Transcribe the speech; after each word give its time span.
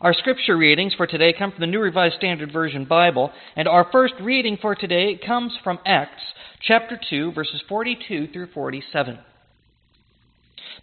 Our 0.00 0.14
scripture 0.14 0.56
readings 0.56 0.94
for 0.94 1.08
today 1.08 1.34
come 1.36 1.50
from 1.50 1.60
the 1.60 1.66
New 1.66 1.80
Revised 1.80 2.14
Standard 2.14 2.52
Version 2.52 2.84
Bible, 2.84 3.32
and 3.56 3.66
our 3.66 3.88
first 3.90 4.14
reading 4.20 4.56
for 4.62 4.76
today 4.76 5.18
comes 5.26 5.52
from 5.64 5.80
Acts 5.84 6.22
chapter 6.62 6.96
2, 7.10 7.32
verses 7.32 7.60
42 7.68 8.28
through 8.28 8.46
47. 8.54 9.18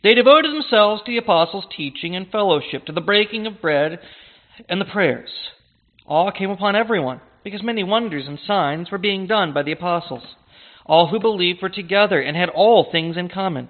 They 0.03 0.15
devoted 0.15 0.53
themselves 0.53 1.01
to 1.05 1.13
the 1.13 1.17
apostles' 1.17 1.63
teaching 1.77 2.13
and 2.13 2.29
fellowship, 2.29 2.85
to 2.87 2.91
the 2.91 2.99
breaking 2.99 3.47
of 3.47 3.61
bread 3.61 3.99
and 4.67 4.81
the 4.81 4.85
prayers. 4.85 5.29
Awe 6.05 6.31
came 6.31 6.49
upon 6.49 6.75
everyone, 6.75 7.21
because 7.41 7.63
many 7.63 7.85
wonders 7.85 8.25
and 8.27 8.37
signs 8.45 8.91
were 8.91 8.97
being 8.97 9.27
done 9.27 9.53
by 9.53 9.63
the 9.63 9.71
apostles. 9.71 10.23
All 10.85 11.07
who 11.07 11.21
believed 11.21 11.61
were 11.61 11.69
together 11.69 12.19
and 12.19 12.35
had 12.35 12.49
all 12.49 12.91
things 12.91 13.15
in 13.15 13.29
common. 13.29 13.69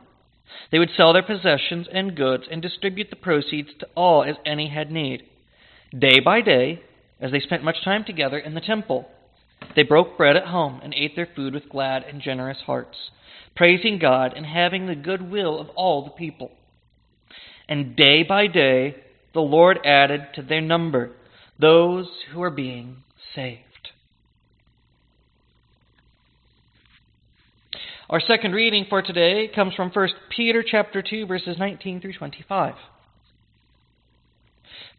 They 0.71 0.79
would 0.79 0.89
sell 0.97 1.13
their 1.13 1.21
possessions 1.21 1.85
and 1.93 2.15
goods 2.15 2.45
and 2.49 2.63
distribute 2.63 3.11
the 3.11 3.15
proceeds 3.15 3.69
to 3.79 3.87
all 3.95 4.23
as 4.23 4.37
any 4.43 4.69
had 4.69 4.89
need. 4.89 5.21
Day 5.97 6.19
by 6.19 6.41
day, 6.41 6.81
as 7.21 7.31
they 7.31 7.39
spent 7.39 7.63
much 7.63 7.83
time 7.83 8.03
together 8.03 8.37
in 8.37 8.53
the 8.53 8.61
temple, 8.61 9.07
they 9.75 9.83
broke 9.83 10.17
bread 10.17 10.35
at 10.35 10.47
home 10.47 10.81
and 10.83 10.93
ate 10.93 11.15
their 11.15 11.29
food 11.35 11.53
with 11.53 11.69
glad 11.69 12.03
and 12.03 12.21
generous 12.21 12.57
hearts, 12.65 12.97
praising 13.55 13.99
God 13.99 14.33
and 14.35 14.45
having 14.45 14.87
the 14.87 14.95
good 14.95 15.31
will 15.31 15.59
of 15.59 15.69
all 15.69 16.03
the 16.03 16.11
people. 16.11 16.51
And 17.69 17.95
day 17.95 18.23
by 18.23 18.47
day, 18.47 18.95
the 19.33 19.41
Lord 19.41 19.79
added 19.85 20.21
to 20.35 20.41
their 20.41 20.61
number 20.61 21.11
those 21.59 22.07
who 22.33 22.41
are 22.41 22.51
being 22.51 22.97
saved. 23.33 23.61
Our 28.09 28.19
second 28.19 28.53
reading 28.53 28.85
for 28.89 29.01
today 29.01 29.49
comes 29.53 29.73
from 29.73 29.89
1 29.89 30.09
Peter 30.35 30.63
chapter 30.69 31.01
2 31.01 31.25
verses 31.25 31.55
19 31.57 32.01
through 32.01 32.13
25. 32.13 32.75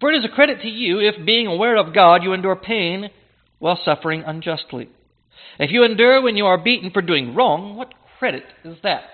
For 0.00 0.12
it 0.12 0.18
is 0.18 0.24
a 0.24 0.34
credit 0.34 0.60
to 0.62 0.68
you 0.68 1.00
if 1.00 1.24
being 1.24 1.46
aware 1.46 1.76
of 1.76 1.94
God 1.94 2.22
you 2.22 2.32
endure 2.32 2.56
pain 2.56 3.10
while 3.58 3.78
suffering 3.82 4.22
unjustly. 4.26 4.88
If 5.58 5.70
you 5.70 5.84
endure 5.84 6.20
when 6.20 6.36
you 6.36 6.46
are 6.46 6.62
beaten 6.62 6.90
for 6.90 7.02
doing 7.02 7.34
wrong, 7.34 7.76
what 7.76 7.94
credit 8.18 8.44
is 8.64 8.76
that? 8.82 9.08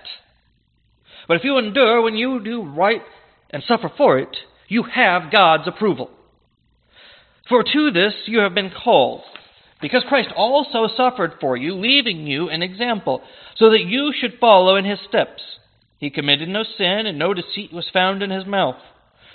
But 1.27 1.37
if 1.37 1.43
you 1.43 1.57
endure 1.57 2.01
when 2.01 2.15
you 2.15 2.43
do 2.43 2.63
right 2.63 3.01
and 3.49 3.63
suffer 3.63 3.89
for 3.95 4.19
it, 4.19 4.35
you 4.67 4.83
have 4.83 5.31
God's 5.31 5.67
approval. 5.67 6.09
For 7.47 7.63
to 7.63 7.91
this 7.91 8.13
you 8.25 8.39
have 8.39 8.53
been 8.53 8.71
called 8.71 9.21
because 9.81 10.05
Christ 10.07 10.29
also 10.35 10.87
suffered 10.95 11.33
for 11.41 11.57
you, 11.57 11.75
leaving 11.75 12.25
you 12.25 12.49
an 12.49 12.63
example, 12.63 13.21
so 13.57 13.69
that 13.69 13.83
you 13.85 14.13
should 14.17 14.39
follow 14.39 14.77
in 14.77 14.85
his 14.85 14.99
steps. 15.07 15.41
He 15.97 16.09
committed 16.09 16.47
no 16.47 16.63
sin, 16.63 17.05
and 17.05 17.19
no 17.19 17.33
deceit 17.33 17.73
was 17.73 17.89
found 17.91 18.23
in 18.23 18.29
his 18.29 18.45
mouth. 18.45 18.77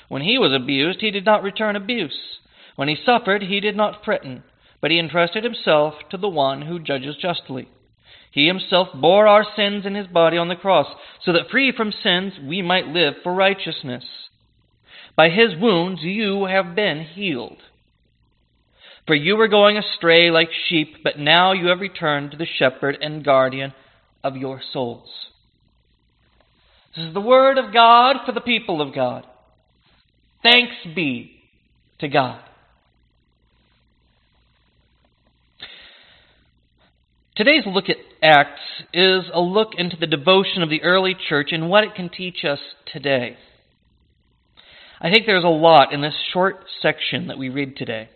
When 0.09 0.23
he 0.23 0.39
was 0.39 0.53
abused, 0.53 1.01
he 1.01 1.11
did 1.11 1.25
not 1.25 1.42
return 1.42 1.77
abuse. 1.77 2.39
When 2.77 2.89
he 2.89 2.97
suffered, 3.05 3.42
he 3.42 3.61
did 3.61 3.77
not 3.77 4.05
threaten, 4.05 4.42
but 4.81 4.91
he 4.91 4.98
entrusted 4.98 5.45
himself 5.45 5.95
to 6.11 6.17
the 6.17 6.28
one 6.28 6.62
who 6.62 6.78
judges 6.78 7.17
justly. 7.20 7.69
He 8.31 8.47
himself 8.47 8.89
bore 8.95 9.27
our 9.27 9.45
sins 9.56 9.84
in 9.84 9.95
his 9.95 10.06
body 10.06 10.37
on 10.37 10.48
the 10.48 10.56
cross, 10.56 10.87
so 11.25 11.33
that 11.33 11.50
free 11.50 11.73
from 11.77 11.92
sins 11.92 12.34
we 12.42 12.62
might 12.62 12.87
live 12.87 13.15
for 13.23 13.34
righteousness. 13.34 14.05
By 15.17 15.31
his 15.31 15.56
wounds 15.61 16.03
you 16.03 16.45
have 16.45 16.75
been 16.77 17.00
healed. 17.00 17.59
For 19.06 19.15
you 19.15 19.37
were 19.37 19.48
going 19.48 19.77
astray 19.77 20.31
like 20.31 20.50
sheep, 20.69 20.97
but 21.03 21.19
now 21.19 21.53
you 21.53 21.69
have 21.69 21.81
returned 21.81 22.31
to 22.31 22.37
the 22.37 22.47
shepherd 22.47 22.98
and 23.00 23.25
guardian 23.25 23.72
of 24.22 24.37
your 24.37 24.61
souls. 24.72 25.09
This 26.95 27.06
is 27.06 27.15
the 27.15 27.20
word 27.20 27.59
of 27.59 27.72
God 27.72 28.17
for 28.27 28.33
the 28.33 28.41
people 28.41 28.81
of 28.81 28.95
God. 28.95 29.27
Thanks 30.42 30.75
be 30.94 31.33
to 32.00 32.08
God. 32.08 32.41
Today's 37.37 37.65
look 37.66 37.88
at 37.88 37.97
Acts 38.22 38.60
is 38.93 39.25
a 39.32 39.41
look 39.41 39.71
into 39.77 39.97
the 39.97 40.06
devotion 40.06 40.62
of 40.62 40.71
the 40.71 40.82
early 40.82 41.15
church 41.28 41.50
and 41.53 41.71
what 41.71 41.84
it 41.84 41.94
can 41.94 42.09
teach 42.09 42.44
us 42.44 42.59
today. 42.93 43.37
I 45.00 45.10
think 45.10 45.27
there's 45.27 45.44
a 45.44 45.48
lot 45.48 45.93
in 45.93 46.00
this 46.00 46.15
short 46.32 46.65
section 46.82 47.28
that 47.28 47.38
we 47.38 47.48
read 47.48 47.77
today 47.77 48.09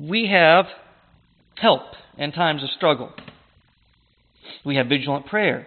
we 0.00 0.28
have 0.28 0.66
help 1.56 1.82
in 2.16 2.32
times 2.32 2.62
of 2.62 2.70
struggle. 2.70 3.12
We 4.64 4.76
have 4.76 4.86
vigilant 4.86 5.26
prayer. 5.26 5.66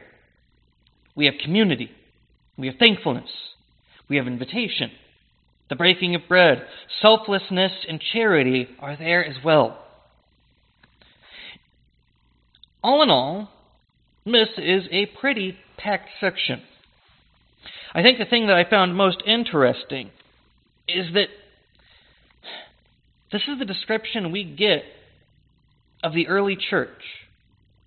We 1.15 1.25
have 1.25 1.35
community. 1.43 1.91
We 2.57 2.67
have 2.67 2.77
thankfulness. 2.77 3.29
We 4.09 4.17
have 4.17 4.27
invitation. 4.27 4.91
The 5.69 5.75
breaking 5.75 6.15
of 6.15 6.21
bread, 6.27 6.63
selflessness, 7.01 7.71
and 7.87 8.01
charity 8.13 8.67
are 8.79 8.97
there 8.97 9.25
as 9.25 9.37
well. 9.43 9.79
All 12.83 13.01
in 13.01 13.09
all, 13.09 13.49
this 14.25 14.49
is 14.57 14.83
a 14.91 15.05
pretty 15.19 15.57
packed 15.77 16.09
section. 16.19 16.61
I 17.93 18.01
think 18.01 18.17
the 18.17 18.25
thing 18.25 18.47
that 18.47 18.55
I 18.55 18.69
found 18.69 18.95
most 18.95 19.23
interesting 19.25 20.09
is 20.87 21.13
that 21.13 21.27
this 23.31 23.43
is 23.47 23.57
the 23.57 23.65
description 23.65 24.31
we 24.31 24.43
get 24.43 24.83
of 26.03 26.13
the 26.13 26.27
early 26.27 26.57
church. 26.57 27.01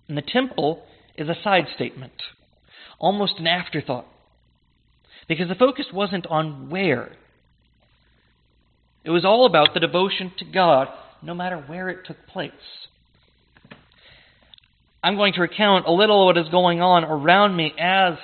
And 0.07 0.17
the 0.17 0.21
temple 0.21 0.83
is 1.17 1.29
a 1.29 1.35
side 1.43 1.67
statement, 1.75 2.13
almost 2.99 3.33
an 3.39 3.47
afterthought. 3.47 4.07
Because 5.27 5.49
the 5.49 5.55
focus 5.55 5.87
wasn't 5.93 6.25
on 6.27 6.69
where, 6.69 7.11
it 9.03 9.09
was 9.09 9.25
all 9.25 9.45
about 9.45 9.73
the 9.73 9.79
devotion 9.79 10.31
to 10.39 10.45
God, 10.45 10.87
no 11.21 11.33
matter 11.33 11.57
where 11.57 11.89
it 11.89 12.05
took 12.05 12.27
place. 12.27 12.51
I'm 15.03 15.15
going 15.15 15.33
to 15.33 15.41
recount 15.41 15.85
a 15.85 15.91
little 15.91 16.21
of 16.29 16.35
what 16.35 16.45
is 16.45 16.51
going 16.51 16.81
on 16.81 17.03
around 17.03 17.55
me 17.55 17.73
as 17.79 18.15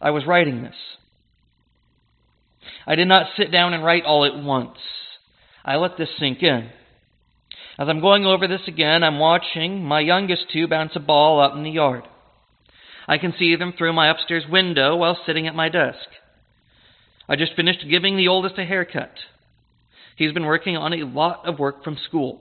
I 0.00 0.10
was 0.10 0.26
writing 0.26 0.62
this. 0.62 0.74
I 2.86 2.94
did 2.94 3.08
not 3.08 3.26
sit 3.36 3.50
down 3.50 3.74
and 3.74 3.84
write 3.84 4.04
all 4.04 4.24
at 4.24 4.42
once. 4.42 4.78
I 5.64 5.76
let 5.76 5.96
this 5.96 6.08
sink 6.18 6.42
in. 6.42 6.70
As 7.78 7.88
I'm 7.88 8.00
going 8.00 8.26
over 8.26 8.48
this 8.48 8.66
again, 8.66 9.04
I'm 9.04 9.18
watching 9.18 9.84
my 9.84 10.00
youngest 10.00 10.46
two 10.52 10.66
bounce 10.66 10.92
a 10.96 11.00
ball 11.00 11.40
out 11.40 11.56
in 11.56 11.62
the 11.62 11.70
yard. 11.70 12.04
I 13.08 13.18
can 13.18 13.34
see 13.38 13.56
them 13.56 13.72
through 13.76 13.94
my 13.94 14.10
upstairs 14.10 14.44
window 14.48 14.94
while 14.96 15.18
sitting 15.26 15.46
at 15.46 15.54
my 15.54 15.68
desk. 15.68 16.06
I 17.28 17.36
just 17.36 17.56
finished 17.56 17.84
giving 17.88 18.16
the 18.16 18.28
oldest 18.28 18.58
a 18.58 18.64
haircut. 18.64 19.12
He's 20.16 20.32
been 20.32 20.44
working 20.44 20.76
on 20.76 20.92
a 20.92 21.06
lot 21.06 21.46
of 21.46 21.58
work 21.58 21.82
from 21.82 21.96
school. 22.06 22.40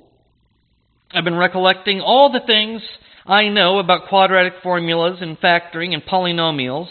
I've 1.12 1.24
been 1.24 1.36
recollecting 1.36 2.02
all 2.02 2.32
the 2.32 2.46
things 2.46 2.82
I 3.26 3.48
know 3.48 3.80
about 3.80 4.10
quadratic 4.10 4.54
formulas 4.62 5.20
and 5.22 5.40
factoring 5.40 5.94
and 5.94 6.04
polynomials. 6.04 6.90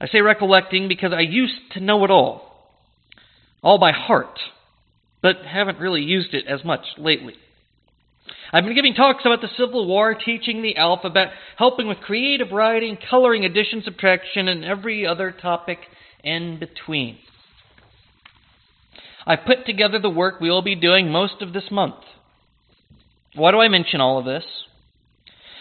I 0.00 0.06
say 0.06 0.20
recollecting 0.20 0.86
because 0.86 1.12
I 1.12 1.20
used 1.20 1.72
to 1.72 1.80
know 1.80 2.04
it 2.04 2.10
all, 2.10 2.70
all 3.62 3.78
by 3.78 3.90
heart 3.92 4.38
but 5.22 5.36
haven't 5.44 5.78
really 5.78 6.02
used 6.02 6.34
it 6.34 6.46
as 6.46 6.64
much 6.64 6.84
lately. 6.96 7.34
I've 8.50 8.64
been 8.64 8.74
giving 8.74 8.94
talks 8.94 9.24
about 9.26 9.42
the 9.42 9.48
Civil 9.58 9.86
War, 9.86 10.14
teaching 10.14 10.62
the 10.62 10.76
alphabet, 10.76 11.28
helping 11.56 11.86
with 11.86 11.98
creative 11.98 12.50
writing, 12.50 12.96
coloring, 13.10 13.44
addition, 13.44 13.82
subtraction, 13.84 14.48
and 14.48 14.64
every 14.64 15.06
other 15.06 15.32
topic 15.32 15.78
in 16.24 16.58
between. 16.58 17.18
I 19.26 19.36
put 19.36 19.66
together 19.66 19.98
the 19.98 20.08
work 20.08 20.40
we 20.40 20.48
will 20.48 20.62
be 20.62 20.74
doing 20.74 21.12
most 21.12 21.42
of 21.42 21.52
this 21.52 21.70
month. 21.70 21.96
Why 23.34 23.50
do 23.50 23.58
I 23.58 23.68
mention 23.68 24.00
all 24.00 24.18
of 24.18 24.24
this? 24.24 24.44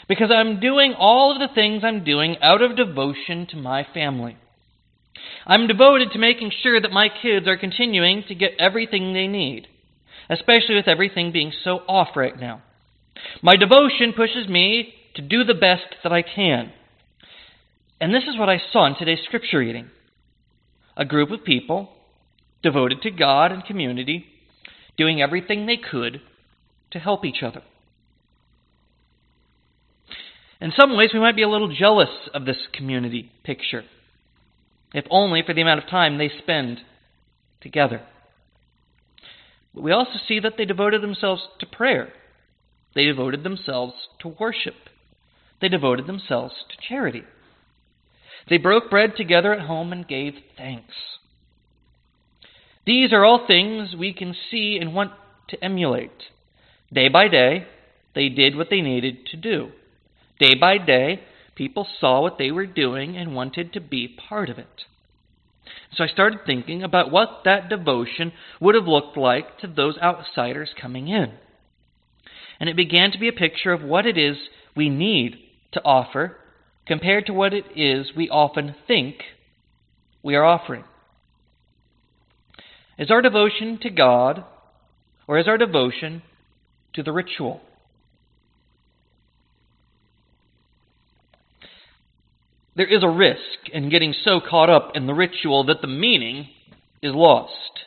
Because 0.08 0.32
I'm 0.34 0.62
doing 0.62 0.94
all 0.98 1.34
of 1.34 1.40
the 1.40 1.54
things 1.54 1.84
I'm 1.84 2.06
doing 2.06 2.38
out 2.42 2.62
of 2.62 2.78
devotion 2.78 3.48
to 3.52 3.58
my 3.58 3.86
family. 3.94 4.38
I'm 5.46 5.68
devoted 5.68 6.12
to 6.12 6.20
making 6.20 6.52
sure 6.64 6.80
that 6.80 6.92
my 6.92 7.10
kids 7.10 7.48
are 7.48 7.58
continuing 7.58 8.24
to 8.30 8.36
get 8.36 8.52
everything 8.58 9.12
they 9.12 9.28
need, 9.28 9.68
especially 10.30 10.76
with 10.76 10.88
everything 10.88 11.34
being 11.34 11.52
so 11.64 11.80
off 11.90 12.16
right 12.16 12.40
now. 12.40 12.62
My 13.42 13.56
devotion 13.56 14.14
pushes 14.16 14.48
me 14.48 14.94
to 15.16 15.22
do 15.22 15.44
the 15.44 15.54
best 15.54 15.96
that 16.04 16.12
I 16.12 16.22
can. 16.22 16.72
And 18.00 18.14
this 18.14 18.24
is 18.24 18.38
what 18.38 18.50
I 18.50 18.62
saw 18.72 18.86
in 18.86 18.96
today's 18.96 19.24
scripture 19.26 19.60
reading 19.60 19.90
a 20.96 21.06
group 21.06 21.30
of 21.30 21.44
people 21.44 21.90
devoted 22.64 23.04
to 23.04 23.12
God 23.12 23.52
and 23.52 23.64
community, 23.64 24.26
doing 24.98 25.22
everything 25.22 25.66
they 25.66 25.78
could 25.78 26.22
to 26.92 27.00
help 27.00 27.24
each 27.24 27.44
other. 27.44 27.62
In 30.60 30.74
some 30.76 30.98
ways, 30.98 31.12
we 31.14 31.20
might 31.20 31.36
be 31.36 31.44
a 31.44 31.50
little 31.50 31.72
jealous 31.72 32.10
of 32.34 32.46
this 32.46 32.58
community 32.74 33.32
picture 33.44 33.84
if 34.94 35.06
only 35.10 35.44
for 35.46 35.54
the 35.54 35.62
amount 35.62 35.84
of 35.84 35.90
time 35.90 36.18
they 36.18 36.30
spend 36.30 36.80
together. 37.62 38.02
But 39.74 39.84
we 39.84 39.92
also 39.92 40.14
see 40.28 40.40
that 40.40 40.54
they 40.58 40.66
devoted 40.66 41.02
themselves 41.02 41.42
to 41.60 41.66
prayer, 41.66 42.10
they 42.98 43.06
devoted 43.06 43.44
themselves 43.44 43.94
to 44.20 44.28
worship, 44.40 44.74
they 45.62 45.70
devoted 45.70 46.08
themselves 46.08 46.56
to 46.68 46.88
charity. 46.90 47.22
They 48.50 48.58
broke 48.58 48.90
bread 48.90 49.12
together 49.16 49.54
at 49.54 49.68
home 49.68 49.92
and 49.94 50.08
gave 50.08 50.34
thanks. 50.58 50.96
These 52.88 53.14
are 53.14 53.24
all 53.24 53.46
things 53.46 53.94
we 53.96 54.14
can 54.14 54.34
see 54.50 54.80
and 54.82 54.96
want 54.96 55.12
to 55.50 55.64
emulate. 55.64 56.24
Day 56.92 57.08
by 57.08 57.28
day, 57.28 57.68
they 58.16 58.30
did 58.30 58.56
what 58.56 58.72
they 58.72 58.82
needed 58.82 59.28
to 59.28 59.38
do. 59.38 59.70
Day 60.40 60.56
by 60.60 60.80
day, 60.80 61.20
people 61.54 61.86
saw 62.00 62.22
what 62.22 62.40
they 62.40 62.50
were 62.50 62.66
doing 62.66 63.16
and 63.16 63.36
wanted 63.36 63.74
to 63.74 63.80
be 63.80 64.08
part 64.08 64.50
of 64.50 64.58
it. 64.58 64.86
So 65.94 66.04
I 66.04 66.08
started 66.08 66.40
thinking 66.48 66.82
about 66.82 67.12
what 67.12 67.42
that 67.46 67.70
devotion 67.70 68.32
would 68.60 68.74
have 68.74 68.88
looked 68.88 69.18
like 69.18 69.60
to 69.60 69.68
those 69.68 70.00
outsiders 70.00 70.70
coming 70.82 71.10
in. 71.10 71.34
And 72.60 72.70
it 72.70 72.76
began 72.76 73.12
to 73.12 73.20
be 73.20 73.28
a 73.28 73.34
picture 73.34 73.72
of 73.72 73.82
what 73.82 74.06
it 74.06 74.18
is 74.18 74.38
we 74.76 74.90
need 74.90 75.36
to 75.74 75.82
offer 75.84 76.38
compared 76.86 77.26
to 77.26 77.34
what 77.34 77.54
it 77.54 77.66
is 77.76 78.12
we 78.16 78.30
often 78.30 78.76
think 78.88 79.16
we 80.24 80.36
are 80.36 80.46
offering. 80.46 80.84
Is 82.98 83.12
our 83.12 83.22
devotion 83.22 83.78
to 83.82 83.90
God 83.90 84.44
or 85.28 85.38
is 85.38 85.48
our 85.48 85.58
devotion 85.58 86.24
to 86.94 87.04
the 87.04 87.12
ritual? 87.12 87.62
There 92.76 92.88
is 92.88 93.04
a 93.04 93.10
risk 93.10 93.70
in 93.74 93.90
getting 93.90 94.14
so 94.14 94.40
caught 94.40 94.70
up 94.70 94.92
in 94.96 95.08
the 95.08 95.14
ritual 95.14 95.66
that 95.66 95.82
the 95.82 95.88
meaning 95.88 96.48
is 97.02 97.14
lost. 97.14 97.87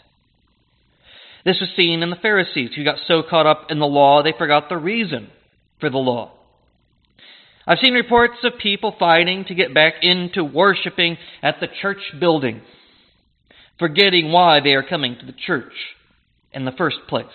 This 1.45 1.61
was 1.61 1.71
seen 1.77 2.03
in 2.03 2.11
the 2.11 2.17
Pharisees, 2.17 2.71
who 2.75 2.85
got 2.85 2.99
so 3.07 3.23
caught 3.23 3.47
up 3.47 3.71
in 3.71 3.79
the 3.79 3.87
law 3.87 4.23
they 4.23 4.35
forgot 4.37 4.69
the 4.69 4.77
reason 4.77 5.31
for 5.79 5.91
the 5.91 5.99
law. 5.99 6.33
I've 7.67 7.79
seen 7.83 7.95
reports 7.95 8.39
of 8.43 8.59
people 8.61 8.95
fighting 8.99 9.45
to 9.47 9.55
get 9.55 9.73
back 9.73 9.95
into 10.03 10.45
worshiping 10.45 11.19
at 11.43 11.61
the 11.61 11.69
church 11.81 12.01
building 12.19 12.63
forgetting 13.81 14.31
why 14.31 14.61
they 14.61 14.75
are 14.75 14.87
coming 14.87 15.17
to 15.19 15.27
the 15.27 15.33
church 15.33 15.73
in 16.53 16.65
the 16.65 16.73
first 16.73 16.99
place. 17.09 17.27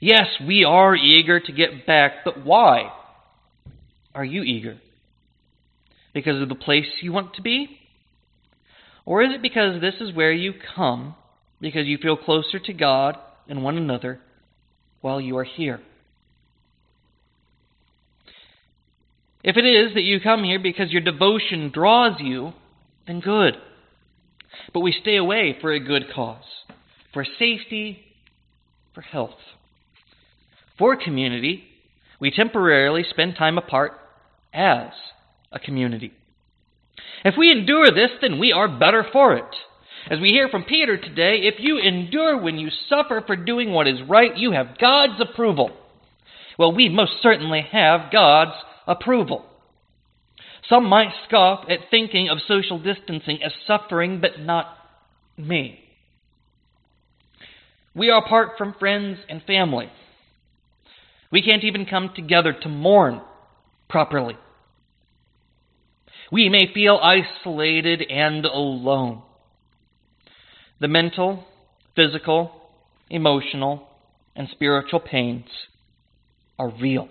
Yes, 0.00 0.26
we 0.46 0.64
are 0.64 0.94
eager 0.94 1.40
to 1.40 1.52
get 1.52 1.86
back, 1.86 2.24
but 2.24 2.44
why 2.44 2.92
are 4.14 4.24
you 4.24 4.42
eager? 4.42 4.76
Because 6.12 6.40
of 6.40 6.50
the 6.50 6.54
place 6.54 6.84
you 7.00 7.10
want 7.10 7.34
to 7.34 7.42
be? 7.42 7.80
Or 9.06 9.22
is 9.22 9.30
it 9.34 9.40
because 9.40 9.80
this 9.80 9.94
is 10.00 10.14
where 10.14 10.32
you 10.32 10.52
come 10.76 11.14
because 11.60 11.86
you 11.86 11.98
feel 11.98 12.16
closer 12.16 12.58
to 12.58 12.72
God 12.72 13.16
and 13.48 13.62
one 13.62 13.76
another 13.76 14.20
while 15.00 15.20
you 15.20 15.36
are 15.36 15.44
here? 15.44 15.80
If 19.42 19.56
it 19.56 19.64
is 19.64 19.94
that 19.94 20.02
you 20.02 20.18
come 20.20 20.42
here 20.42 20.58
because 20.58 20.90
your 20.90 21.02
devotion 21.02 21.70
draws 21.72 22.20
you, 22.20 22.52
then 23.06 23.20
good. 23.20 23.54
But 24.74 24.80
we 24.80 24.92
stay 25.00 25.16
away 25.16 25.56
for 25.60 25.72
a 25.72 25.78
good 25.78 26.06
cause, 26.12 26.42
for 27.12 27.24
safety, 27.38 28.00
for 28.92 29.02
health. 29.02 29.38
For 30.78 30.96
community, 30.96 31.64
we 32.20 32.30
temporarily 32.30 33.04
spend 33.08 33.36
time 33.36 33.56
apart 33.56 33.92
as 34.52 34.90
a 35.52 35.60
community. 35.60 36.12
If 37.24 37.34
we 37.38 37.50
endure 37.50 37.86
this, 37.86 38.10
then 38.20 38.38
we 38.38 38.52
are 38.52 38.68
better 38.68 39.06
for 39.12 39.36
it. 39.36 39.54
As 40.08 40.20
we 40.20 40.28
hear 40.28 40.48
from 40.48 40.62
Peter 40.62 40.96
today, 40.96 41.40
if 41.42 41.54
you 41.58 41.78
endure 41.78 42.40
when 42.40 42.58
you 42.58 42.68
suffer 42.88 43.24
for 43.26 43.34
doing 43.34 43.72
what 43.72 43.88
is 43.88 43.98
right, 44.08 44.36
you 44.36 44.52
have 44.52 44.78
God's 44.78 45.20
approval. 45.20 45.70
Well, 46.56 46.72
we 46.72 46.88
most 46.88 47.14
certainly 47.22 47.66
have 47.72 48.12
God's 48.12 48.54
approval. 48.86 49.44
Some 50.68 50.88
might 50.88 51.10
scoff 51.26 51.64
at 51.68 51.90
thinking 51.90 52.28
of 52.28 52.38
social 52.46 52.78
distancing 52.78 53.42
as 53.42 53.52
suffering, 53.66 54.20
but 54.20 54.38
not 54.38 54.66
me. 55.36 55.80
We 57.94 58.10
are 58.10 58.24
apart 58.24 58.50
from 58.56 58.76
friends 58.78 59.18
and 59.28 59.42
family. 59.42 59.90
We 61.32 61.42
can't 61.42 61.64
even 61.64 61.84
come 61.84 62.10
together 62.14 62.54
to 62.62 62.68
mourn 62.68 63.22
properly. 63.88 64.36
We 66.30 66.48
may 66.48 66.72
feel 66.72 67.00
isolated 67.02 68.02
and 68.08 68.44
alone. 68.44 69.22
The 70.80 70.88
mental, 70.88 71.44
physical, 71.94 72.52
emotional, 73.08 73.88
and 74.34 74.48
spiritual 74.50 75.00
pains 75.00 75.46
are 76.58 76.68
real. 76.68 77.08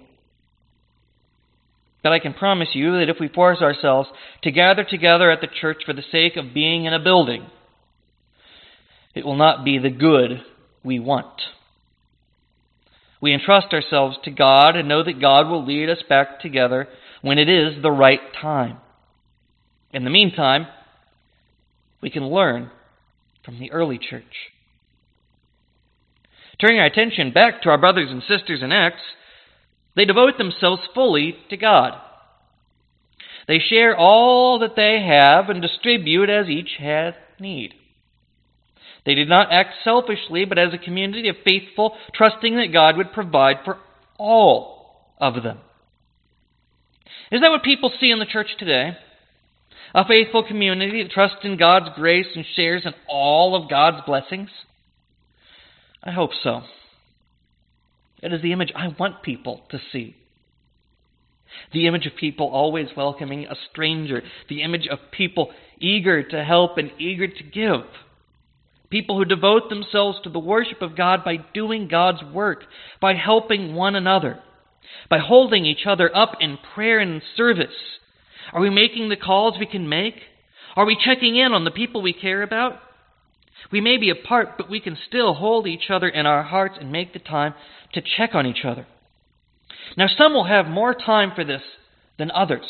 But 2.03 2.12
I 2.12 2.19
can 2.19 2.35
promise 2.35 2.69
you 2.73 3.00
that 3.00 3.09
if 3.09 3.17
we 3.19 3.27
force 3.27 3.62
ourselves 3.62 4.09
to 4.44 4.51
gather 4.51 4.83
together 4.83 5.31
at 5.31 5.41
the 5.41 5.47
church 5.47 5.77
for 5.85 5.94
the 5.94 6.03
sake 6.12 6.38
of 6.38 6.53
being 6.53 6.85
in 6.85 6.94
a 6.94 7.03
building, 7.03 7.47
it 9.15 9.25
will 9.25 9.35
not 9.35 9.65
be 9.65 9.79
the 9.79 9.89
good 9.89 10.44
we 10.83 11.00
want. 11.00 11.41
We 13.19 13.33
entrust 13.33 13.73
ourselves 13.73 14.18
to 14.25 14.29
God 14.29 14.75
and 14.75 14.88
know 14.88 15.03
that 15.03 15.19
God 15.19 15.50
will 15.50 15.65
lead 15.65 15.89
us 15.89 16.03
back 16.07 16.41
together 16.41 16.88
when 17.23 17.39
it 17.39 17.50
is 17.50 17.81
the 17.81 17.89
right 17.89 18.19
time. 18.39 18.77
In 19.91 20.03
the 20.03 20.11
meantime, 20.11 20.68
we 22.01 22.11
can 22.11 22.27
learn 22.27 22.69
from 23.45 23.59
the 23.59 23.71
early 23.71 23.97
church. 23.97 24.24
Turning 26.59 26.80
our 26.80 26.86
attention 26.86 27.31
back 27.31 27.62
to 27.62 27.69
our 27.69 27.77
brothers 27.77 28.09
and 28.09 28.21
sisters 28.21 28.62
in 28.63 28.71
Acts, 28.71 29.01
they 29.95 30.06
devote 30.06 30.38
themselves 30.38 30.81
fully 30.94 31.36
to 31.50 31.57
God. 31.57 31.94
They 33.47 33.59
share 33.59 33.95
all 33.95 34.59
that 34.59 34.75
they 34.75 35.06
have 35.06 35.50
and 35.50 35.62
distribute 35.62 36.30
as 36.30 36.47
each 36.47 36.71
has 36.80 37.13
need. 37.39 37.74
They 39.06 39.13
did 39.13 39.30
not 39.30 39.51
act 39.51 39.75
selfishly, 39.83 40.45
but 40.45 40.57
as 40.57 40.74
a 40.74 40.83
community 40.83 41.30
of 41.30 41.36
faithful, 41.45 41.95
trusting 42.13 42.56
that 42.56 42.74
God 42.74 42.97
would 42.97 43.13
provide 43.13 43.57
for 43.63 43.77
all 44.18 45.13
of 45.19 45.44
them. 45.44 45.59
Is 47.31 47.42
that 47.42 47.51
what 47.51 47.63
people 47.63 47.92
see 48.00 48.09
in 48.09 48.19
the 48.19 48.25
church 48.25 48.50
today? 48.57 48.97
A 49.93 50.05
faithful 50.05 50.43
community 50.43 51.03
that 51.03 51.11
trusts 51.11 51.39
in 51.43 51.57
God's 51.57 51.89
grace 51.95 52.27
and 52.35 52.45
shares 52.55 52.83
in 52.85 52.93
all 53.07 53.55
of 53.55 53.69
God's 53.69 54.05
blessings? 54.05 54.49
I 56.03 56.11
hope 56.11 56.31
so. 56.43 56.61
It 58.21 58.33
is 58.33 58.41
the 58.41 58.53
image 58.53 58.71
I 58.75 58.87
want 58.99 59.23
people 59.23 59.61
to 59.69 59.79
see. 59.91 60.15
The 61.71 61.87
image 61.87 62.05
of 62.05 62.15
people 62.15 62.47
always 62.47 62.87
welcoming 62.95 63.45
a 63.45 63.55
stranger. 63.71 64.21
The 64.49 64.61
image 64.63 64.87
of 64.89 64.99
people 65.11 65.51
eager 65.79 66.23
to 66.23 66.43
help 66.43 66.77
and 66.77 66.91
eager 66.99 67.27
to 67.27 67.44
give. 67.44 67.85
People 68.89 69.18
who 69.18 69.25
devote 69.25 69.69
themselves 69.69 70.19
to 70.23 70.30
the 70.30 70.39
worship 70.39 70.81
of 70.81 70.95
God 70.95 71.23
by 71.23 71.37
doing 71.54 71.87
God's 71.87 72.23
work, 72.33 72.63
by 73.01 73.13
helping 73.13 73.73
one 73.73 73.95
another, 73.95 74.39
by 75.09 75.19
holding 75.19 75.65
each 75.65 75.85
other 75.87 76.15
up 76.15 76.37
in 76.39 76.57
prayer 76.73 76.99
and 76.99 77.21
service. 77.35 77.73
Are 78.54 78.61
we 78.61 78.69
making 78.69 79.09
the 79.09 79.16
calls 79.16 79.56
we 79.59 79.66
can 79.66 79.87
make? 79.90 80.16
Are 80.75 80.85
we 80.85 80.97
checking 81.04 81.35
in 81.35 81.54
on 81.54 81.64
the 81.64 81.71
people 81.71 82.02
we 82.02 82.14
care 82.14 82.42
about? 82.42 82.80
We 83.71 83.81
may 83.81 83.97
be 83.97 84.09
apart, 84.09 84.57
but 84.57 84.69
we 84.69 84.80
can 84.80 84.97
still 85.07 85.33
hold 85.33 85.68
each 85.68 85.90
other 85.90 86.07
in 86.07 86.25
our 86.25 86.44
hearts 86.44 86.75
and 86.80 86.92
make 86.92 87.14
the 87.14 87.19
time 87.19 87.54
to 87.94 88.02
check 88.18 88.35
on 88.35 88.45
each 88.45 88.66
other. 88.66 88.85
Now, 89.97 90.07
some 90.07 90.33
will 90.33 90.45
have 90.45 90.68
more 90.68 90.94
time 90.94 91.31
for 91.35 91.44
this 91.44 91.61
than 92.18 92.31
others. 92.31 92.66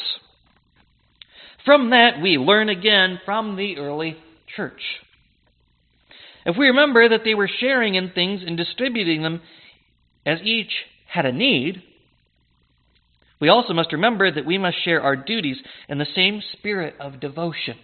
From 1.65 1.89
that, 1.89 2.21
we 2.21 2.37
learn 2.37 2.69
again 2.69 3.19
from 3.25 3.55
the 3.55 3.77
early 3.77 4.17
church. 4.55 4.81
If 6.45 6.55
we 6.57 6.67
remember 6.67 7.09
that 7.09 7.21
they 7.25 7.33
were 7.33 7.49
sharing 7.59 7.95
in 7.95 8.11
things 8.11 8.41
and 8.45 8.55
distributing 8.55 9.23
them 9.23 9.41
as 10.25 10.39
each 10.43 10.71
had 11.07 11.25
a 11.25 11.31
need, 11.31 11.81
we 13.39 13.49
also 13.49 13.73
must 13.73 13.91
remember 13.91 14.31
that 14.31 14.45
we 14.45 14.57
must 14.57 14.83
share 14.83 15.01
our 15.01 15.15
duties 15.15 15.57
in 15.89 15.97
the 15.97 16.07
same 16.15 16.41
spirit 16.53 16.95
of 16.99 17.19
devotion. 17.19 17.77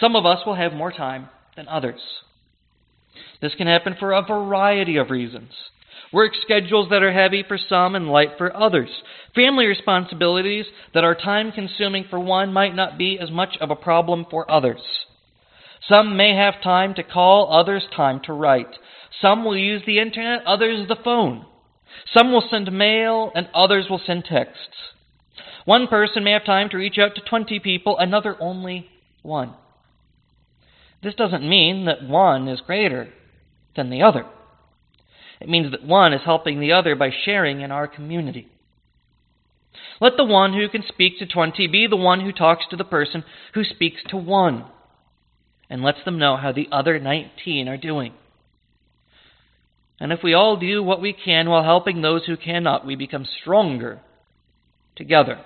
Some 0.00 0.16
of 0.16 0.24
us 0.24 0.46
will 0.46 0.54
have 0.54 0.72
more 0.72 0.92
time 0.92 1.28
than 1.56 1.68
others. 1.68 2.00
This 3.40 3.54
can 3.56 3.66
happen 3.66 3.96
for 3.98 4.12
a 4.12 4.22
variety 4.22 4.96
of 4.96 5.10
reasons. 5.10 5.50
Work 6.12 6.32
schedules 6.42 6.88
that 6.90 7.02
are 7.02 7.12
heavy 7.12 7.44
for 7.46 7.58
some 7.58 7.94
and 7.94 8.08
light 8.08 8.30
for 8.38 8.56
others. 8.56 8.88
Family 9.34 9.66
responsibilities 9.66 10.64
that 10.94 11.04
are 11.04 11.14
time 11.14 11.52
consuming 11.52 12.04
for 12.08 12.18
one 12.18 12.52
might 12.52 12.74
not 12.74 12.96
be 12.96 13.18
as 13.20 13.30
much 13.30 13.56
of 13.60 13.70
a 13.70 13.76
problem 13.76 14.24
for 14.30 14.50
others. 14.50 14.80
Some 15.86 16.16
may 16.16 16.34
have 16.34 16.62
time 16.62 16.94
to 16.94 17.02
call, 17.02 17.52
others 17.52 17.84
time 17.94 18.20
to 18.24 18.32
write. 18.32 18.74
Some 19.20 19.44
will 19.44 19.56
use 19.56 19.82
the 19.86 19.98
internet, 19.98 20.46
others 20.46 20.88
the 20.88 20.96
phone. 21.04 21.44
Some 22.14 22.32
will 22.32 22.46
send 22.50 22.70
mail, 22.72 23.30
and 23.34 23.48
others 23.54 23.86
will 23.88 24.00
send 24.04 24.24
texts. 24.24 24.76
One 25.64 25.86
person 25.86 26.24
may 26.24 26.32
have 26.32 26.44
time 26.44 26.68
to 26.70 26.78
reach 26.78 26.98
out 26.98 27.14
to 27.14 27.20
20 27.20 27.60
people, 27.60 27.98
another 27.98 28.36
only 28.40 28.88
one. 29.22 29.54
This 31.02 31.14
doesn't 31.14 31.48
mean 31.48 31.84
that 31.84 32.02
one 32.02 32.48
is 32.48 32.60
greater 32.60 33.08
than 33.76 33.90
the 33.90 34.02
other. 34.02 34.24
It 35.40 35.48
means 35.48 35.70
that 35.70 35.84
one 35.84 36.12
is 36.12 36.22
helping 36.24 36.58
the 36.58 36.72
other 36.72 36.96
by 36.96 37.10
sharing 37.24 37.60
in 37.60 37.70
our 37.70 37.86
community. 37.86 38.48
Let 40.00 40.16
the 40.16 40.24
one 40.24 40.52
who 40.54 40.68
can 40.68 40.82
speak 40.88 41.18
to 41.18 41.26
20 41.26 41.66
be 41.68 41.86
the 41.86 41.96
one 41.96 42.20
who 42.20 42.32
talks 42.32 42.64
to 42.70 42.76
the 42.76 42.84
person 42.84 43.24
who 43.54 43.62
speaks 43.62 44.00
to 44.08 44.16
one. 44.16 44.64
and 45.70 45.82
lets 45.82 46.02
them 46.04 46.18
know 46.18 46.36
how 46.36 46.52
the 46.52 46.68
other 46.72 46.98
19 46.98 47.68
are 47.68 47.76
doing. 47.76 48.14
And 50.00 50.12
if 50.12 50.20
we 50.22 50.34
all 50.34 50.56
do 50.56 50.82
what 50.82 51.00
we 51.00 51.12
can 51.12 51.48
while 51.48 51.64
helping 51.64 52.00
those 52.00 52.24
who 52.26 52.36
cannot, 52.36 52.86
we 52.86 52.94
become 52.94 53.26
stronger 53.40 54.00
together. 54.96 55.40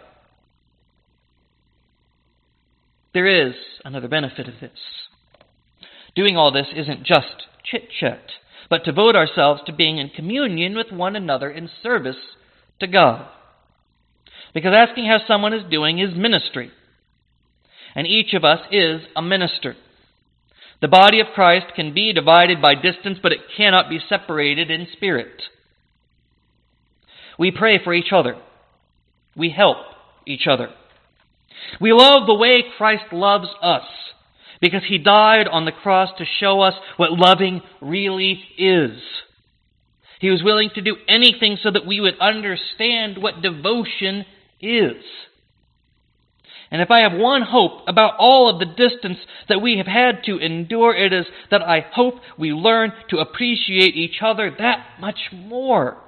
There 3.14 3.48
is 3.48 3.54
another 3.84 4.08
benefit 4.08 4.48
of 4.48 4.54
this. 4.60 4.70
Doing 6.14 6.36
all 6.36 6.52
this 6.52 6.68
isn't 6.74 7.04
just 7.04 7.46
chit 7.64 7.88
chat, 7.98 8.22
but 8.68 8.84
to 8.84 8.92
devote 8.92 9.16
ourselves 9.16 9.62
to 9.66 9.72
being 9.72 9.98
in 9.98 10.10
communion 10.10 10.76
with 10.76 10.90
one 10.90 11.16
another 11.16 11.50
in 11.50 11.70
service 11.82 12.16
to 12.80 12.86
God. 12.86 13.26
Because 14.54 14.74
asking 14.74 15.06
how 15.06 15.18
someone 15.26 15.54
is 15.54 15.70
doing 15.70 15.98
is 15.98 16.14
ministry. 16.14 16.70
And 17.94 18.06
each 18.06 18.34
of 18.34 18.44
us 18.44 18.60
is 18.70 19.02
a 19.16 19.22
minister. 19.22 19.76
The 20.82 20.88
body 20.88 21.20
of 21.20 21.28
Christ 21.32 21.66
can 21.76 21.94
be 21.94 22.12
divided 22.12 22.60
by 22.60 22.74
distance, 22.74 23.18
but 23.22 23.30
it 23.32 23.38
cannot 23.56 23.88
be 23.88 24.00
separated 24.08 24.68
in 24.68 24.88
spirit. 24.92 25.40
We 27.38 27.52
pray 27.52 27.78
for 27.82 27.94
each 27.94 28.12
other. 28.12 28.36
We 29.36 29.50
help 29.50 29.78
each 30.26 30.48
other. 30.50 30.70
We 31.80 31.92
love 31.92 32.26
the 32.26 32.34
way 32.34 32.64
Christ 32.76 33.12
loves 33.12 33.46
us 33.62 33.84
because 34.60 34.82
he 34.88 34.98
died 34.98 35.46
on 35.46 35.64
the 35.64 35.72
cross 35.72 36.10
to 36.18 36.24
show 36.40 36.60
us 36.60 36.74
what 36.96 37.12
loving 37.12 37.62
really 37.80 38.42
is. 38.58 39.00
He 40.20 40.30
was 40.30 40.42
willing 40.42 40.70
to 40.74 40.80
do 40.80 40.96
anything 41.08 41.58
so 41.62 41.70
that 41.70 41.86
we 41.86 42.00
would 42.00 42.18
understand 42.20 43.18
what 43.22 43.40
devotion 43.40 44.24
is. 44.60 45.02
And 46.72 46.80
if 46.80 46.90
I 46.90 47.00
have 47.00 47.12
one 47.12 47.42
hope 47.42 47.86
about 47.86 48.14
all 48.18 48.48
of 48.48 48.58
the 48.58 48.64
distance 48.64 49.18
that 49.50 49.60
we 49.60 49.76
have 49.76 49.86
had 49.86 50.24
to 50.24 50.38
endure, 50.38 50.96
it 50.96 51.12
is 51.12 51.26
that 51.50 51.60
I 51.60 51.84
hope 51.92 52.14
we 52.38 52.52
learn 52.52 52.94
to 53.10 53.18
appreciate 53.18 53.94
each 53.94 54.22
other 54.22 54.50
that 54.58 54.98
much 54.98 55.18
more. 55.32 55.98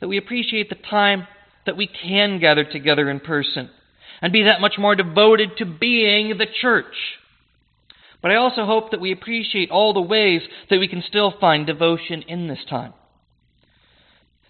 That 0.00 0.08
we 0.08 0.18
appreciate 0.18 0.68
the 0.68 0.74
time 0.74 1.26
that 1.64 1.78
we 1.78 1.86
can 1.86 2.40
gather 2.40 2.62
together 2.62 3.08
in 3.08 3.20
person 3.20 3.70
and 4.20 4.34
be 4.34 4.42
that 4.42 4.60
much 4.60 4.74
more 4.78 4.94
devoted 4.94 5.56
to 5.56 5.64
being 5.64 6.36
the 6.36 6.46
church. 6.60 6.94
But 8.20 8.32
I 8.32 8.36
also 8.36 8.66
hope 8.66 8.90
that 8.90 9.00
we 9.00 9.12
appreciate 9.12 9.70
all 9.70 9.94
the 9.94 10.02
ways 10.02 10.42
that 10.68 10.78
we 10.78 10.88
can 10.88 11.02
still 11.08 11.32
find 11.40 11.66
devotion 11.66 12.20
in 12.28 12.48
this 12.48 12.66
time. 12.68 12.92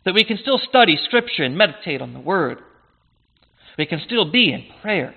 That 0.05 0.15
we 0.15 0.25
can 0.25 0.39
still 0.39 0.59
study 0.59 0.99
Scripture 1.05 1.45
and 1.45 1.57
meditate 1.57 2.03
on 2.03 2.15
the 2.15 2.21
Word. 2.21 2.59
We 3.79 3.87
can 3.87 4.01
still 4.05 4.31
be 4.31 4.53
in 4.53 4.65
prayer. 4.83 5.15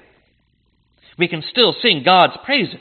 We 1.18 1.28
can 1.28 1.44
still 1.50 1.76
sing 1.82 2.04
God's 2.04 2.38
praises. 2.44 2.80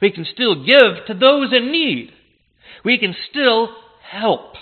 We 0.00 0.10
can 0.10 0.26
still 0.32 0.64
give 0.64 1.06
to 1.06 1.14
those 1.14 1.52
in 1.52 1.72
need. 1.72 2.12
We 2.84 2.98
can 2.98 3.14
still 3.30 3.70
help. 4.02 4.54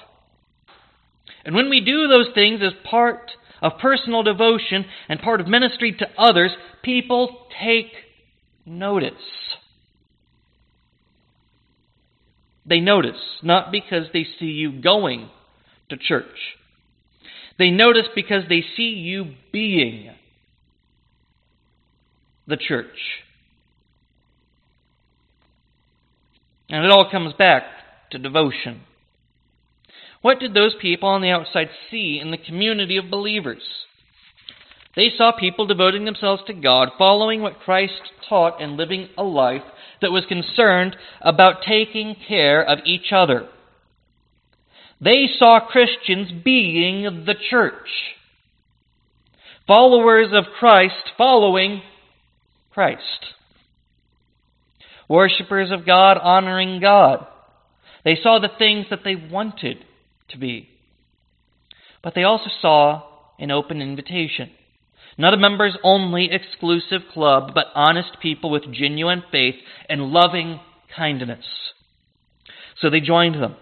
And 1.44 1.54
when 1.54 1.68
we 1.68 1.80
do 1.80 2.08
those 2.08 2.28
things 2.34 2.60
as 2.62 2.72
part 2.88 3.30
of 3.60 3.72
personal 3.80 4.22
devotion 4.22 4.86
and 5.08 5.20
part 5.20 5.40
of 5.40 5.46
ministry 5.46 5.94
to 5.98 6.06
others, 6.18 6.52
people 6.82 7.46
take 7.62 7.90
notice. 8.64 9.12
They 12.66 12.80
notice, 12.80 13.20
not 13.42 13.70
because 13.70 14.06
they 14.12 14.26
see 14.38 14.46
you 14.46 14.80
going 14.80 15.28
to 15.90 15.96
church. 15.98 16.56
They 17.58 17.70
notice 17.70 18.06
because 18.14 18.44
they 18.48 18.64
see 18.76 18.82
you 18.82 19.34
being 19.52 20.10
the 22.46 22.56
church. 22.56 22.96
And 26.68 26.84
it 26.84 26.90
all 26.90 27.10
comes 27.10 27.34
back 27.34 27.62
to 28.10 28.18
devotion. 28.18 28.80
What 30.22 30.40
did 30.40 30.54
those 30.54 30.74
people 30.80 31.08
on 31.08 31.20
the 31.20 31.30
outside 31.30 31.68
see 31.90 32.18
in 32.20 32.30
the 32.30 32.38
community 32.38 32.96
of 32.96 33.10
believers? 33.10 33.62
They 34.96 35.10
saw 35.16 35.32
people 35.32 35.66
devoting 35.66 36.04
themselves 36.04 36.42
to 36.46 36.52
God, 36.54 36.90
following 36.96 37.42
what 37.42 37.60
Christ 37.60 38.00
taught, 38.28 38.62
and 38.62 38.76
living 38.76 39.08
a 39.18 39.22
life 39.22 39.62
that 40.00 40.12
was 40.12 40.24
concerned 40.26 40.96
about 41.20 41.62
taking 41.66 42.16
care 42.26 42.62
of 42.62 42.78
each 42.84 43.12
other. 43.12 43.48
They 45.04 45.26
saw 45.38 45.60
Christians 45.60 46.30
being 46.44 47.24
the 47.26 47.34
church. 47.50 47.88
Followers 49.66 50.28
of 50.32 50.44
Christ 50.58 51.10
following 51.18 51.82
Christ. 52.72 53.02
Worshippers 55.06 55.70
of 55.70 55.84
God 55.84 56.16
honoring 56.16 56.80
God. 56.80 57.26
They 58.04 58.16
saw 58.22 58.38
the 58.38 58.48
things 58.58 58.86
that 58.88 59.00
they 59.04 59.14
wanted 59.14 59.84
to 60.30 60.38
be. 60.38 60.70
But 62.02 62.14
they 62.14 62.22
also 62.22 62.50
saw 62.62 63.02
an 63.38 63.50
open 63.50 63.82
invitation. 63.82 64.50
Not 65.18 65.34
a 65.34 65.38
members 65.38 65.76
only 65.82 66.30
exclusive 66.32 67.02
club, 67.12 67.52
but 67.54 67.66
honest 67.74 68.16
people 68.22 68.50
with 68.50 68.72
genuine 68.72 69.22
faith 69.30 69.56
and 69.88 70.12
loving 70.12 70.60
kindness. 70.96 71.44
So 72.80 72.88
they 72.88 73.00
joined 73.00 73.34
them. 73.34 73.56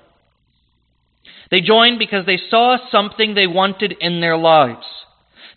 They 1.53 1.61
joined 1.61 2.01
because 2.01 2.27
they 2.27 2.41
saw 2.51 2.79
something 2.91 3.35
they 3.35 3.47
wanted 3.47 3.95
in 4.01 4.21
their 4.21 4.37
lives. 4.37 4.87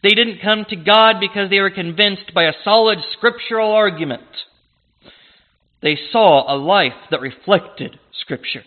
They 0.03 0.09
didn't 0.09 0.43
come 0.43 0.65
to 0.69 0.75
God 0.75 1.15
because 1.19 1.49
they 1.49 1.59
were 1.59 1.71
convinced 1.71 2.31
by 2.35 2.43
a 2.43 2.53
solid 2.63 2.99
scriptural 3.13 3.71
argument. 3.71 4.21
They 5.81 5.97
saw 6.11 6.53
a 6.53 6.57
life 6.57 6.93
that 7.09 7.21
reflected 7.21 7.97
Scripture 8.11 8.63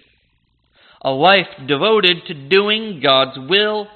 a 1.01 1.11
life 1.11 1.47
devoted 1.67 2.17
to 2.27 2.49
doing 2.49 3.01
God's 3.01 3.39
will, 3.49 3.87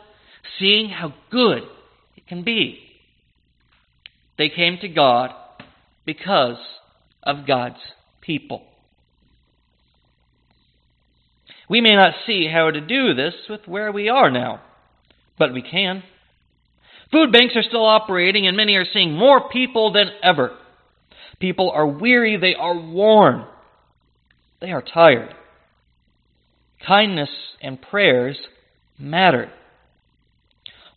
seeing 0.59 0.89
how 0.89 1.13
good 1.31 1.63
it 2.17 2.27
can 2.29 2.45
be. 2.45 2.79
They 4.39 4.49
came 4.49 4.79
to 4.81 4.89
God 4.89 5.31
because 6.05 6.59
of 7.23 7.47
God's 7.47 7.81
people. 8.21 8.63
We 11.73 11.81
may 11.81 11.97
not 11.97 12.15
see 12.27 12.47
how 12.53 12.71
to 12.71 12.81
do 12.81 13.15
this 13.15 13.35
with 13.49 13.67
where 13.67 13.91
we 13.91 14.09
are 14.09 14.31
now, 14.31 14.61
but 15.39 15.53
we 15.53 15.63
can. 15.63 16.03
Food 17.11 17.33
banks 17.33 17.57
are 17.57 17.63
still 17.63 17.87
operating, 17.87 18.47
and 18.47 18.57
many 18.57 18.75
are 18.77 18.85
seeing 18.93 19.13
more 19.15 19.49
people 19.49 19.93
than 19.93 20.09
ever. 20.23 20.57
People 21.41 21.71
are 21.71 21.87
weary, 21.87 22.37
they 22.37 22.55
are 22.55 22.79
worn, 22.79 23.47
they 24.61 24.71
are 24.71 24.83
tired 24.83 25.35
kindness 26.87 27.31
and 27.61 27.81
prayers 27.81 28.39
matter. 28.99 29.51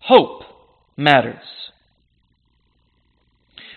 Hope 0.02 0.42
matters. 0.98 1.65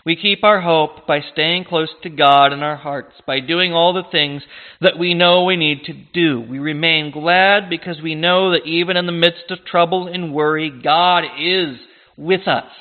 We 0.08 0.16
keep 0.16 0.42
our 0.42 0.62
hope 0.62 1.06
by 1.06 1.20
staying 1.34 1.64
close 1.64 1.90
to 2.02 2.08
God 2.08 2.54
in 2.54 2.62
our 2.62 2.76
hearts, 2.76 3.12
by 3.26 3.40
doing 3.40 3.74
all 3.74 3.92
the 3.92 4.10
things 4.10 4.42
that 4.80 4.98
we 4.98 5.12
know 5.12 5.44
we 5.44 5.56
need 5.58 5.84
to 5.84 5.92
do. 5.92 6.40
We 6.40 6.58
remain 6.58 7.10
glad 7.10 7.68
because 7.68 8.00
we 8.02 8.14
know 8.14 8.52
that 8.52 8.64
even 8.64 8.96
in 8.96 9.04
the 9.04 9.12
midst 9.12 9.50
of 9.50 9.66
trouble 9.66 10.08
and 10.08 10.32
worry, 10.32 10.70
God 10.70 11.24
is 11.38 11.76
with 12.16 12.48
us. 12.48 12.72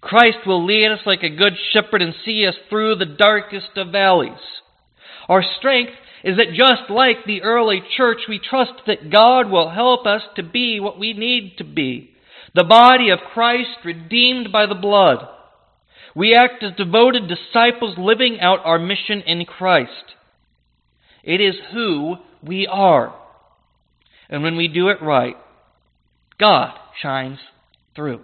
Christ 0.00 0.38
will 0.44 0.66
lead 0.66 0.90
us 0.90 1.06
like 1.06 1.22
a 1.22 1.30
good 1.30 1.52
shepherd 1.72 2.02
and 2.02 2.14
see 2.24 2.44
us 2.44 2.56
through 2.68 2.96
the 2.96 3.06
darkest 3.06 3.76
of 3.76 3.92
valleys. 3.92 4.32
Our 5.28 5.44
strength 5.60 5.92
is 6.24 6.38
that 6.38 6.56
just 6.56 6.90
like 6.90 7.18
the 7.24 7.42
early 7.42 7.84
church, 7.96 8.22
we 8.28 8.40
trust 8.40 8.72
that 8.88 9.12
God 9.12 9.48
will 9.48 9.70
help 9.70 10.06
us 10.06 10.22
to 10.34 10.42
be 10.42 10.80
what 10.80 10.98
we 10.98 11.12
need 11.12 11.58
to 11.58 11.64
be 11.64 12.08
the 12.52 12.64
body 12.64 13.10
of 13.10 13.20
Christ 13.32 13.78
redeemed 13.84 14.50
by 14.50 14.66
the 14.66 14.74
blood. 14.74 15.28
We 16.14 16.34
act 16.34 16.62
as 16.62 16.76
devoted 16.76 17.28
disciples 17.28 17.96
living 17.96 18.38
out 18.40 18.60
our 18.64 18.78
mission 18.78 19.22
in 19.22 19.44
Christ. 19.44 20.16
It 21.24 21.40
is 21.40 21.54
who 21.72 22.16
we 22.42 22.66
are. 22.66 23.14
And 24.28 24.42
when 24.42 24.56
we 24.56 24.68
do 24.68 24.88
it 24.88 25.00
right, 25.02 25.36
God 26.38 26.76
shines 27.00 27.38
through. 27.94 28.20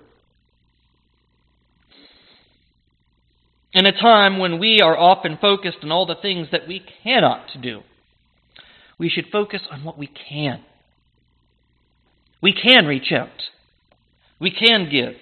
In 3.73 3.87
a 3.87 3.93
time 3.93 4.39
when 4.39 4.59
we 4.59 4.81
are 4.81 4.97
often 4.97 5.39
focused 5.41 5.79
on 5.83 5.93
all 5.93 6.07
the 6.07 6.17
things 6.21 6.49
that 6.51 6.67
we 6.67 6.83
cannot 7.03 7.47
do, 7.63 7.83
we 8.99 9.09
should 9.09 9.27
focus 9.31 9.63
on 9.71 9.85
what 9.85 9.99
we 9.99 10.09
can. 10.09 10.63
We 12.43 12.53
can 12.53 12.87
reach 12.87 13.13
out. 13.13 13.29
We 14.41 14.51
can 14.51 14.89
give. 14.91 15.15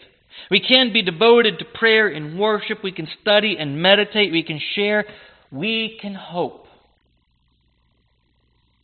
We 0.50 0.60
can 0.60 0.92
be 0.92 1.02
devoted 1.02 1.58
to 1.58 1.64
prayer 1.64 2.08
and 2.08 2.38
worship. 2.38 2.78
We 2.82 2.92
can 2.92 3.08
study 3.20 3.56
and 3.58 3.82
meditate. 3.82 4.32
We 4.32 4.42
can 4.42 4.60
share. 4.74 5.04
We 5.50 5.98
can 6.00 6.14
hope. 6.14 6.66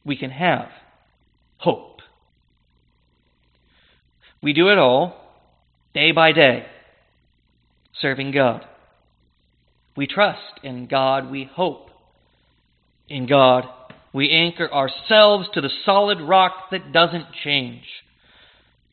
We 0.04 0.16
can 0.16 0.31
have 0.31 0.69
hope. 1.59 2.00
We 4.42 4.52
do 4.52 4.69
it 4.69 4.78
all 4.78 5.16
day 5.95 6.11
by 6.11 6.33
day, 6.33 6.66
serving 8.00 8.33
God. 8.33 8.66
We 9.97 10.07
trust 10.07 10.59
in 10.64 10.87
God. 10.87 11.31
We 11.31 11.49
hope 11.52 11.90
in 13.09 13.26
God. 13.26 13.64
We 14.12 14.31
anchor 14.31 14.73
ourselves 14.73 15.49
to 15.54 15.61
the 15.61 15.71
solid 15.85 16.21
rock 16.21 16.71
that 16.73 16.92
doesn't 16.92 17.26
change. 17.45 17.85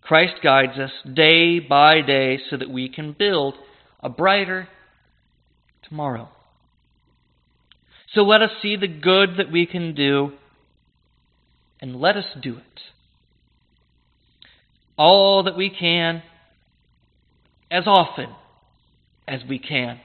Christ 0.09 0.41
guides 0.41 0.79
us 0.79 0.89
day 1.13 1.59
by 1.59 2.01
day 2.01 2.39
so 2.49 2.57
that 2.57 2.71
we 2.71 2.89
can 2.89 3.13
build 3.13 3.53
a 3.99 4.09
brighter 4.09 4.67
tomorrow. 5.87 6.29
So 8.15 8.21
let 8.21 8.41
us 8.41 8.49
see 8.59 8.75
the 8.75 8.87
good 8.87 9.37
that 9.37 9.51
we 9.51 9.67
can 9.67 9.93
do 9.93 10.31
and 11.79 11.95
let 11.95 12.17
us 12.17 12.25
do 12.41 12.55
it. 12.57 12.81
All 14.97 15.43
that 15.43 15.55
we 15.55 15.69
can, 15.69 16.23
as 17.69 17.83
often 17.85 18.33
as 19.27 19.41
we 19.47 19.59
can. 19.59 20.01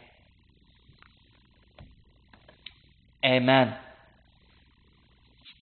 Amen. 3.24 3.74